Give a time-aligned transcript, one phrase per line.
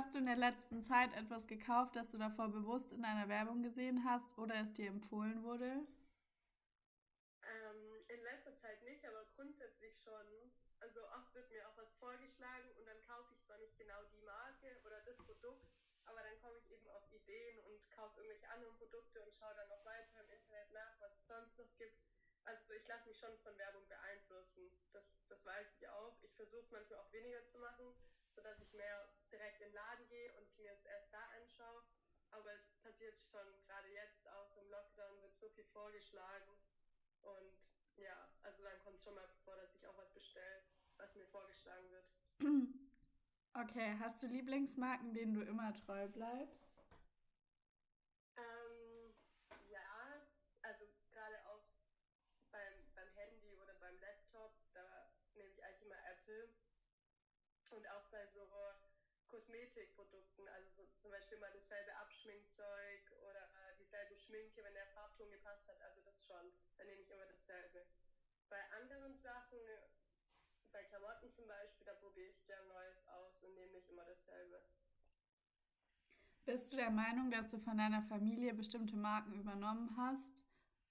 [0.00, 3.60] Hast du in der letzten Zeit etwas gekauft, das du davor bewusst in einer Werbung
[3.60, 5.84] gesehen hast oder es dir empfohlen wurde?
[7.44, 10.24] Ähm, in letzter Zeit nicht, aber grundsätzlich schon.
[10.80, 14.24] Also oft wird mir auch was vorgeschlagen und dann kaufe ich zwar nicht genau die
[14.24, 15.68] Marke oder das Produkt,
[16.06, 19.68] aber dann komme ich eben auf Ideen und kaufe irgendwelche anderen Produkte und schaue dann
[19.68, 22.00] noch weiter im Internet nach, was es sonst noch gibt.
[22.48, 24.72] Also ich lasse mich schon von Werbung beeinflussen.
[24.94, 26.16] Das, das weiß ich auch.
[26.22, 27.92] Ich versuche es manchmal auch weniger zu machen,
[28.34, 31.84] sodass ich mehr direkt in den Laden gehe und mir es erst da anschaue.
[32.30, 36.58] Aber es passiert schon gerade jetzt auch im Lockdown wird so viel vorgeschlagen.
[37.22, 37.52] Und
[37.96, 40.62] ja, also dann kommt es schon mal vor, dass ich auch was bestelle,
[40.96, 42.06] was mir vorgeschlagen wird.
[43.52, 46.70] Okay, hast du Lieblingsmarken, denen du immer treu bleibst?
[48.36, 49.12] Ähm,
[49.68, 50.22] ja,
[50.62, 51.66] also gerade auch
[52.52, 56.54] beim, beim Handy oder beim Laptop, da nehme ich eigentlich immer Apple.
[57.70, 58.48] Und auch bei so
[59.80, 65.30] Kosmetikprodukten, also so zum Beispiel mal dasselbe Abschminkzeug oder äh, dieselbe Schminke, wenn der Farbton
[65.30, 67.86] gepasst hat, also das schon, dann nehme ich immer dasselbe.
[68.48, 69.58] Bei anderen Sachen,
[70.72, 74.60] bei Klamotten zum Beispiel, da probiere ich gern Neues aus und nehme nicht immer dasselbe.
[76.44, 80.44] Bist du der Meinung, dass du von deiner Familie bestimmte Marken übernommen hast?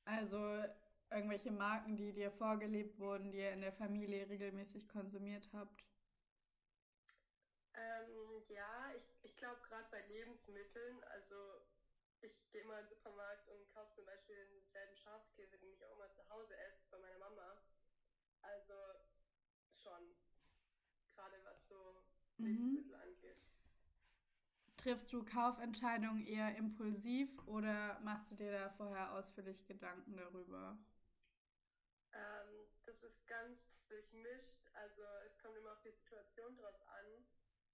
[0.05, 0.63] Also
[1.11, 5.83] irgendwelche Marken, die dir vorgelebt wurden, die ihr in der Familie regelmäßig konsumiert habt?
[7.79, 11.61] Ähm, ja, ich, ich glaube gerade bei Lebensmitteln, also
[12.19, 15.95] ich gehe immer in den Supermarkt und kaufe zum Beispiel denselben Schafskäse, den ich auch
[15.95, 17.61] immer zu Hause esse, bei meiner Mama.
[18.41, 18.73] Also
[19.75, 20.15] schon,
[21.15, 22.03] gerade was so
[22.37, 22.47] mhm.
[22.47, 23.37] Lebensmittel angeht.
[24.75, 30.77] Triffst du Kaufentscheidungen eher impulsiv oder machst du dir da vorher ausführlich Gedanken darüber?
[32.11, 34.67] Ähm, das ist ganz durchmischt.
[34.73, 37.25] Also es kommt immer auf die Situation drauf an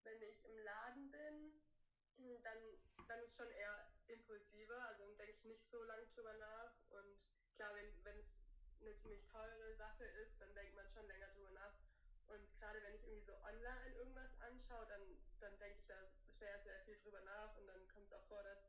[0.05, 1.61] wenn ich im Laden bin,
[2.43, 2.57] dann,
[3.07, 6.71] dann ist schon eher impulsiver, also dann denke ich nicht so lange drüber nach.
[6.89, 7.19] Und
[7.55, 8.05] klar, wenn es
[8.81, 11.73] eine ziemlich teure Sache ist, dann denkt man schon länger drüber nach.
[12.27, 15.01] Und gerade wenn ich irgendwie so online irgendwas anschaue, dann,
[15.39, 15.97] dann denke ich da
[16.39, 18.59] sehr, sehr viel drüber nach und dann kommt es auch vor, dass,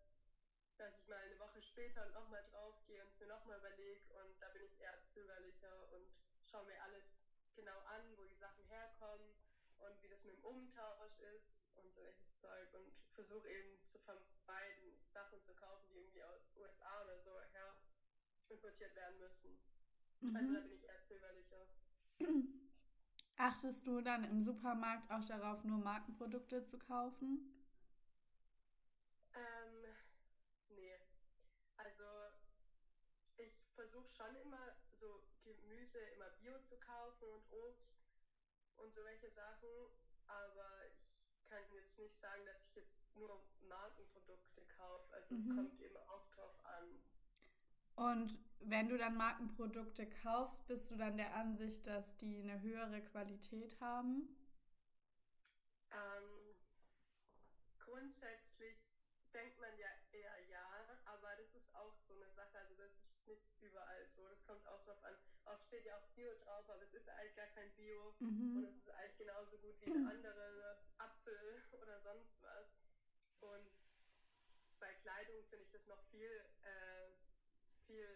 [0.77, 4.41] dass ich mal eine Woche später nochmal drauf gehe und es mir nochmal überlege und
[4.41, 6.07] da bin ich eher zögerlicher und
[6.45, 7.05] schaue mir alles
[7.55, 9.35] genau an, wo die Sachen herkommen
[9.91, 14.99] und wie das mit dem Umtausch ist und solches Zeug und versuche eben zu vermeiden,
[15.13, 17.77] Sachen zu kaufen, die irgendwie aus USA oder so her
[18.49, 19.59] importiert werden müssen.
[20.21, 20.37] Mhm.
[20.37, 21.67] Also da bin ich eher zögerlicher.
[23.39, 27.53] Achtest du dann im Supermarkt auch darauf, nur Markenprodukte zu kaufen?
[29.35, 29.95] Ähm,
[30.69, 30.97] nee.
[31.77, 32.05] Also
[33.37, 37.96] ich versuche schon immer so Gemüse immer Bio zu kaufen und Obst
[38.77, 39.69] und so welche Sachen.
[40.27, 45.15] Aber ich kann jetzt nicht sagen, dass ich jetzt nur Markenprodukte kaufe.
[45.15, 45.51] Also mhm.
[45.51, 47.03] es kommt eben auch drauf an.
[47.97, 53.03] Und wenn du dann Markenprodukte kaufst, bist du dann der Ansicht, dass die eine höhere
[53.03, 54.37] Qualität haben?
[55.91, 56.55] Ähm,
[57.79, 58.77] grundsätzlich
[59.33, 62.59] denkt man ja eher ja, aber das ist auch so eine Sache.
[62.59, 64.27] Also das ist nicht überall so.
[64.29, 65.15] Das kommt auch drauf an.
[65.45, 68.57] Oft steht ja auch Bio drauf, aber es ist eigentlich gar kein Bio mhm.
[68.57, 72.67] und es ist eigentlich genauso gut wie ein anderer Apfel oder sonst was.
[73.41, 73.71] Und
[74.81, 77.11] bei Kleidung finde ich das noch viel, äh,
[77.87, 78.09] viel,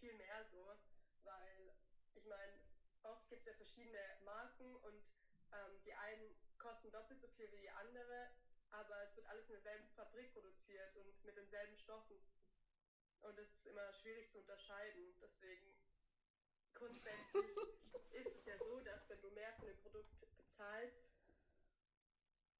[0.00, 0.74] viel mehr so,
[1.22, 1.74] weil
[2.14, 2.60] ich meine,
[3.02, 5.04] oft gibt es ja verschiedene Marken und
[5.52, 8.30] ähm, die einen kosten doppelt so viel wie die andere,
[8.70, 12.16] aber es wird alles in derselben Fabrik produziert und mit denselben Stoffen.
[13.20, 15.14] Und es ist immer schwierig zu unterscheiden.
[15.20, 15.74] Deswegen
[16.74, 17.56] grundsätzlich
[18.12, 20.96] ist es ja so, dass wenn du mehr für ein Produkt bezahlst,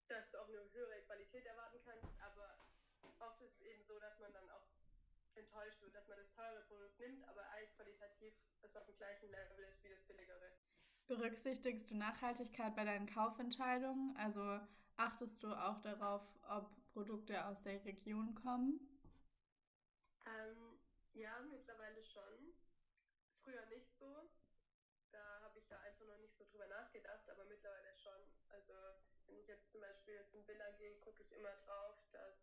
[0.08, 2.58] dass du auch eine höhere Qualität erwarten kannst, aber
[3.18, 4.66] oft ist es eben so, dass man dann auch
[5.34, 9.30] enttäuscht wird, dass man das teure Produkt nimmt, aber eigentlich qualitativ es auf dem gleichen
[9.30, 10.52] Level ist wie das billigere.
[11.06, 14.16] Berücksichtigst du Nachhaltigkeit bei deinen Kaufentscheidungen?
[14.16, 14.60] Also
[14.96, 18.80] achtest du auch darauf, ob Produkte aus der Region kommen?
[20.26, 20.78] Ähm,
[21.12, 22.54] ja, mittlerweile schon
[23.42, 24.30] früher nicht so.
[25.10, 28.20] Da habe ich da einfach noch nicht so drüber nachgedacht, aber mittlerweile schon.
[28.48, 28.72] Also
[29.26, 32.34] wenn ich jetzt zum Beispiel zum Villa gehe, gucke ich immer drauf, dass,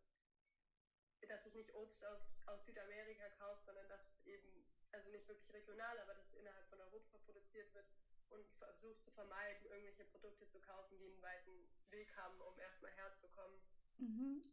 [1.28, 5.52] dass ich nicht Obst aus, aus Südamerika kaufe, sondern dass es eben, also nicht wirklich
[5.54, 7.88] regional, aber dass es innerhalb von Europa produziert wird
[8.30, 12.92] und versuche zu vermeiden, irgendwelche Produkte zu kaufen, die einen weiten Weg haben, um erstmal
[12.92, 13.60] herzukommen.
[13.98, 14.44] Mhm.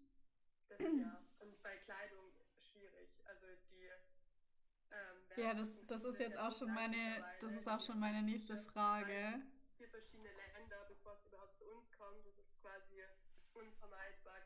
[0.69, 1.23] Das ja.
[1.39, 3.09] Und bei Kleidung schwierig.
[3.27, 3.91] Also die
[4.91, 8.56] ähm, ja, das, das ist jetzt auch schon meine, das ist auch schon meine nächste
[8.73, 9.43] Frage.
[9.77, 12.27] Vier verschiedene Länder, bevor es überhaupt zu uns kommt.
[12.27, 13.03] Das ist quasi
[13.53, 14.39] unvermeidbar.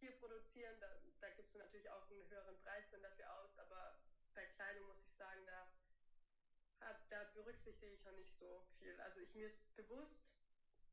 [0.00, 0.12] hier
[0.58, 0.86] produzieren, da,
[1.20, 3.98] da gibst du natürlich auch einen höheren Preis dann dafür aus, aber
[4.34, 9.00] bei Kleidung muss ich sagen, da, hab, da berücksichtige ich noch nicht so viel.
[9.00, 10.18] Also ich mir ist bewusst,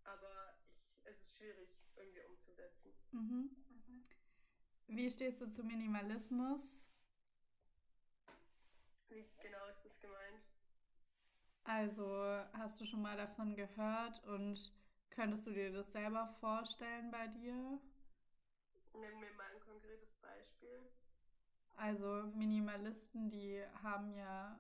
[0.04, 2.94] aber ich, es ist schwierig irgendwie umzusetzen.
[3.12, 3.50] Mhm.
[4.88, 6.88] Wie stehst du zu Minimalismus?
[9.10, 10.42] Wie genau ist das gemeint?
[11.64, 12.06] Also
[12.54, 14.72] hast du schon mal davon gehört und
[15.10, 17.80] könntest du dir das selber vorstellen bei dir?
[18.94, 19.55] Nenn mir mal.
[21.76, 24.58] Also Minimalisten, die haben ja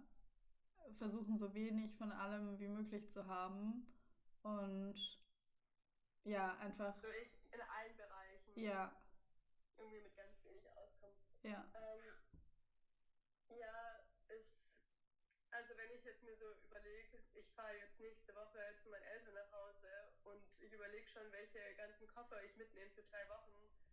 [0.97, 3.85] versuchen so wenig von allem wie möglich zu haben
[4.43, 4.95] und
[6.23, 6.95] ja, einfach.
[7.01, 8.59] So in allen Bereichen.
[8.59, 8.91] Ja.
[9.77, 11.15] Irgendwie mit ganz wenig auskommen.
[11.43, 11.65] Ja.
[11.73, 14.49] Ähm, ja, ist.
[15.51, 19.35] Also, wenn ich jetzt mir so überlege, ich fahre jetzt nächste Woche zu meinen Eltern
[19.35, 19.87] nach Hause
[20.23, 23.84] und ich überlege schon, welche ganzen Koffer ich mitnehme für drei Wochen.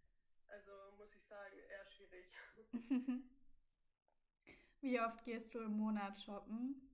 [0.52, 2.26] Also, muss ich sagen, eher schwierig.
[4.82, 6.92] Wie oft gehst du im Monat shoppen?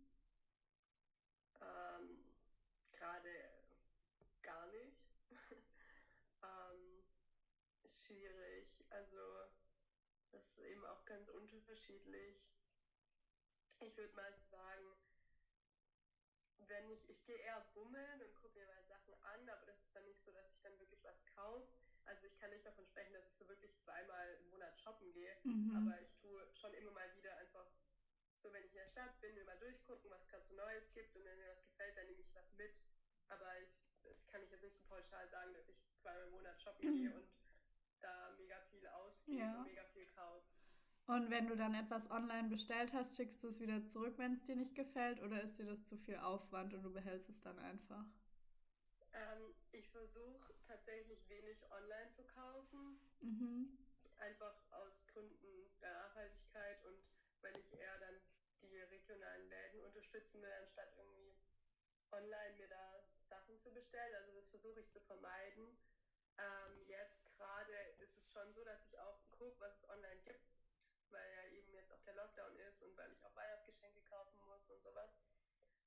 [11.08, 12.36] ganz unterschiedlich.
[13.80, 14.84] Ich würde mal sagen,
[16.58, 19.94] wenn ich, ich gehe eher bummeln und gucke mir mal Sachen an, aber das ist
[19.94, 21.87] dann nicht so, dass ich dann wirklich was kaufe.
[22.08, 25.36] Also ich kann nicht davon sprechen, dass ich so wirklich zweimal im Monat shoppen gehe,
[25.44, 25.76] mhm.
[25.76, 27.66] aber ich tue schon immer mal wieder einfach
[28.40, 31.14] so, wenn ich in der Stadt bin, mir mal durchgucken, was gerade so Neues gibt
[31.16, 32.72] und wenn mir was gefällt, dann nehme ich was mit.
[33.28, 33.68] Aber ich,
[34.02, 36.96] das kann ich jetzt nicht so pauschal sagen, dass ich zweimal im Monat shoppen mhm.
[36.96, 37.28] gehe und
[38.00, 39.58] da mega viel ausgebe ja.
[39.58, 40.46] und mega viel kaufe.
[41.06, 44.44] Und wenn du dann etwas online bestellt hast, schickst du es wieder zurück, wenn es
[44.44, 47.58] dir nicht gefällt, oder ist dir das zu viel Aufwand und du behältst es dann
[47.58, 48.04] einfach?
[49.18, 53.00] Ähm, ich versuche tatsächlich wenig online zu kaufen.
[53.20, 53.76] Mhm.
[54.18, 57.02] Einfach aus Gründen der Nachhaltigkeit und
[57.40, 58.20] weil ich eher dann
[58.62, 61.34] die regionalen Läden unterstützen will, anstatt irgendwie
[62.12, 64.14] online mir da Sachen zu bestellen.
[64.14, 65.76] Also das versuche ich zu vermeiden.
[66.38, 70.46] Ähm, jetzt gerade ist es schon so, dass ich auch gucke, was es online gibt
[71.10, 74.68] weil ja eben jetzt auch der Lockdown ist und weil ich auch Weihnachtsgeschenke kaufen muss
[74.68, 75.10] und sowas.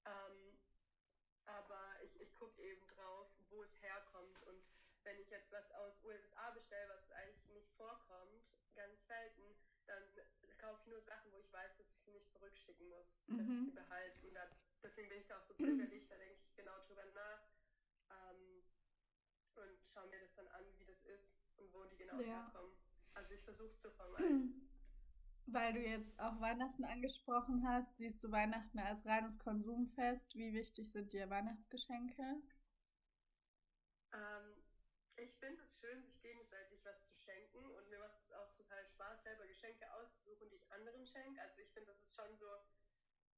[0.05, 0.57] Ähm,
[1.45, 2.85] aber ich, ich gucke eben
[3.51, 4.41] wo es herkommt.
[4.43, 4.63] Und
[5.03, 8.43] wenn ich jetzt was aus USA bestelle, was eigentlich nicht vorkommt,
[8.75, 9.43] ganz selten,
[9.85, 10.03] dann
[10.57, 13.37] kaufe ich nur Sachen, wo ich weiß, dass ich sie nicht zurückschicken muss, mhm.
[13.37, 14.27] dass ich sie behalte.
[14.27, 14.47] Und da,
[14.83, 17.41] deswegen bin ich da auch so zögerlich, da denke ich genau drüber nach
[18.09, 18.63] ähm,
[19.55, 22.45] und schaue mir das dann an, wie das ist und wo die genau ja.
[22.45, 22.73] herkommen.
[23.13, 24.67] Also ich versuche es zu vermeiden.
[25.47, 30.33] Weil du jetzt auch Weihnachten angesprochen hast, siehst du Weihnachten als reines Konsumfest.
[30.35, 32.41] Wie wichtig sind dir Weihnachtsgeschenke?
[34.13, 34.55] Ähm,
[35.15, 38.85] ich finde es schön, sich gegenseitig was zu schenken und mir macht es auch total
[38.87, 41.41] Spaß, selber Geschenke auszusuchen, die ich anderen schenke.
[41.41, 42.49] Also ich finde, das ist schon so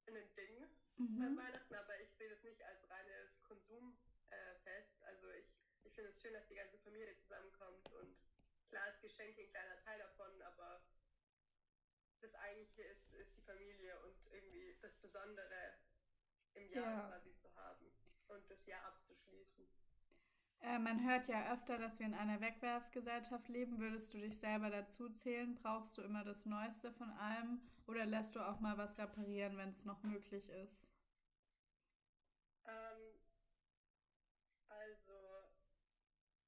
[0.08, 0.68] ein Ding
[0.98, 1.20] mhm.
[1.20, 5.02] bei Weihnachten, aber ich sehe das nicht als reines Konsumfest.
[5.02, 5.48] Äh, also ich,
[5.84, 8.18] ich finde es schön, dass die ganze Familie zusammenkommt und
[8.70, 10.82] klar ist Geschenke ein kleiner Teil davon, aber
[12.22, 15.78] das Eigentliche ist, ist die Familie und irgendwie das Besondere
[16.54, 17.08] im Jahr ja.
[17.10, 17.92] quasi zu haben
[18.28, 19.03] und das Jahr abzuschließen.
[20.64, 23.80] Äh, man hört ja öfter, dass wir in einer Wegwerfgesellschaft leben.
[23.80, 25.56] Würdest du dich selber dazu zählen?
[25.62, 29.70] Brauchst du immer das Neueste von allem oder lässt du auch mal was reparieren, wenn
[29.70, 30.88] es noch möglich ist?
[32.66, 33.20] Ähm,
[34.70, 35.50] also,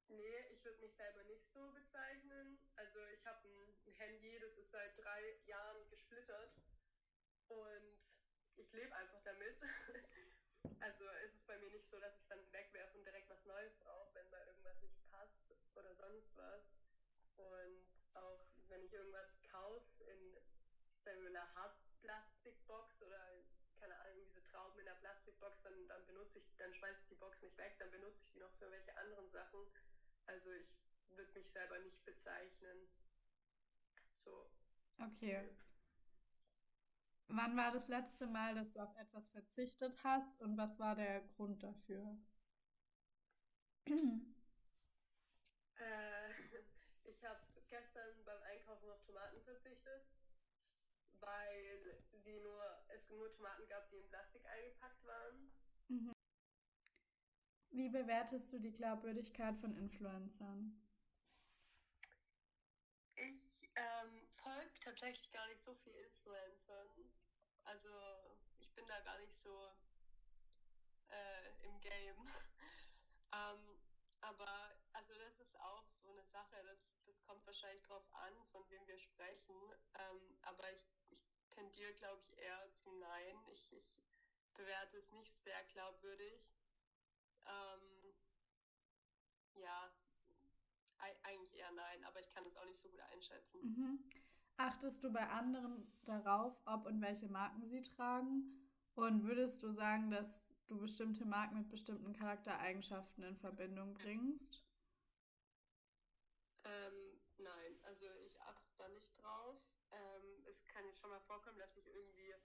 [0.08, 2.58] nee, ich würde mich selber nicht so bezeichnen.
[2.75, 3.48] Also ich habe
[3.86, 6.54] ein Handy, das ist seit drei Jahren gesplittert
[7.50, 8.00] und
[8.58, 9.58] ich lebe einfach damit.
[10.80, 13.44] Also ist es bei mir nicht so, dass ich es dann wegwerfe und direkt was
[13.46, 15.38] Neues brauche, wenn mal irgendwas nicht passt
[15.75, 16.64] oder sonst was.
[17.38, 20.38] Und auch wenn ich irgendwas kaufe in
[21.04, 23.20] sagen wir, einer Hartplastikbox oder
[23.80, 27.08] keine Ahnung, irgendwie so Trauben in der Plastikbox, dann, dann benutze ich, dann schmeiße ich
[27.10, 29.60] die Box nicht weg, dann benutze ich die noch für welche anderen Sachen.
[30.26, 30.68] Also ich
[31.10, 32.90] würde mich selber nicht bezeichnen
[34.24, 34.50] so.
[34.98, 35.56] Okay.
[37.28, 41.22] Wann war das letzte Mal, dass du auf etwas verzichtet hast und was war der
[41.36, 42.18] Grund dafür?
[45.79, 46.29] äh,
[47.05, 50.05] ich habe gestern beim Einkaufen auf Tomaten verzichtet,
[51.20, 55.51] weil die nur, es nur Tomaten gab, die in Plastik eingepackt waren.
[55.88, 56.12] Mhm.
[57.72, 60.82] Wie bewertest du die Glaubwürdigkeit von Influencern?
[63.75, 66.88] Ähm, folgt tatsächlich gar nicht so viel Influencern.
[67.65, 67.89] Also
[68.60, 69.75] ich bin da gar nicht so
[71.10, 72.15] äh, im Game.
[73.34, 73.79] ähm,
[74.22, 78.70] aber also das ist auch so eine Sache, das, das kommt wahrscheinlich drauf an, von
[78.70, 79.56] wem wir sprechen.
[79.96, 83.38] Ähm, aber ich, ich tendiere, glaube ich, eher zu Nein.
[83.54, 84.04] Ich, ich
[84.54, 86.44] bewerte es nicht sehr glaubwürdig.
[87.46, 88.13] Ähm,
[89.56, 89.89] ja,
[91.24, 93.60] eigentlich eher nein, aber ich kann es auch nicht so gut einschätzen.
[93.62, 94.00] Mhm.
[94.58, 98.72] Achtest du bei anderen darauf, ob und welche Marken sie tragen?
[98.96, 104.65] Und würdest du sagen, dass du bestimmte Marken mit bestimmten Charaktereigenschaften in Verbindung bringst?
[106.66, 109.58] Ähm, nein, also ich achte da nicht drauf.
[109.92, 112.36] Ähm, es kann jetzt schon mal vorkommen, dass ich irgendwie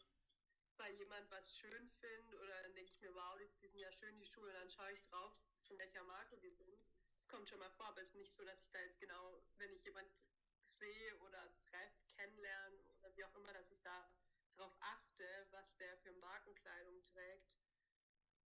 [0.76, 3.92] bei jemand was schön finde oder dann denke ich mir, wow, die, die sind ja
[3.92, 5.32] schön, die Schuhe, und dann schaue ich drauf,
[5.66, 6.78] von welcher Marke die sind.
[7.20, 9.42] Es kommt schon mal vor, aber es ist nicht so, dass ich da jetzt genau,
[9.58, 10.10] wenn ich jemand
[10.78, 14.10] sehe oder treffe, kennenlerne oder wie auch immer, dass ich da
[14.56, 17.50] darauf achte, was der für Markenkleidung trägt.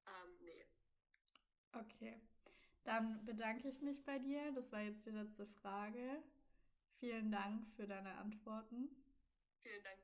[0.08, 0.68] Ähm, nee.
[1.74, 2.22] Okay.
[2.84, 4.52] Dann bedanke ich mich bei dir.
[4.54, 6.22] Das war jetzt die letzte Frage.
[7.00, 8.90] Vielen Dank für deine Antworten.
[9.62, 10.03] Vielen Dank